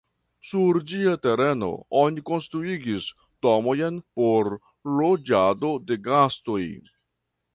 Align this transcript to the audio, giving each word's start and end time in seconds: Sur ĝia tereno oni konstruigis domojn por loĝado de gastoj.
Sur 0.51 0.77
ĝia 0.91 1.11
tereno 1.25 1.67
oni 2.03 2.23
konstruigis 2.29 3.11
domojn 3.47 4.01
por 4.21 4.51
loĝado 5.01 5.73
de 5.91 5.99
gastoj. 6.11 6.63